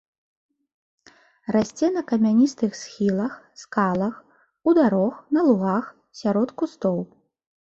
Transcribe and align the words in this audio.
Расце 1.55 1.89
на 1.97 2.01
камяністых 2.13 2.71
схілах, 2.81 3.33
скалах, 3.65 4.15
у 4.69 4.77
дарог, 4.79 5.13
на 5.39 5.45
лугах, 5.51 5.85
сярод 6.23 6.49
кустоў. 6.65 6.97